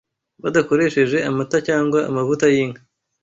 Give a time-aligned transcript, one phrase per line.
[0.43, 2.81] badakoresheje amata cyangwa amavuta y’inka.